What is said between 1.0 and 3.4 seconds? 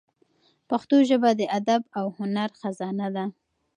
ژبه د ادب او هنر خزانه ده.